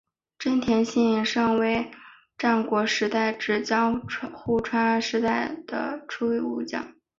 [0.39, 1.91] 真田信胜为
[2.35, 3.99] 战国时代至江
[4.33, 4.57] 户
[4.99, 5.55] 时代
[6.07, 6.95] 初期武将。